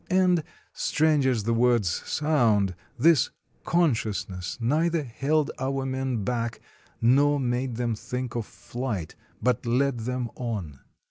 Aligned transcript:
And, 0.09 0.41
strange 0.73 1.27
as 1.27 1.43
the 1.43 1.53
words 1.53 1.87
sound, 1.87 2.73
this 2.97 3.29
conscious 3.65 4.27
ness 4.27 4.57
neither 4.59 5.03
held 5.03 5.51
our 5.59 5.85
men 5.85 6.23
back 6.23 6.59
nor 6.99 7.39
made 7.39 7.75
them 7.75 7.93
think 7.93 8.33
of 8.33 8.47
flight, 8.47 9.15
but 9.43 9.63
led 9.67 9.99
them 9.99 10.31
on. 10.33 10.79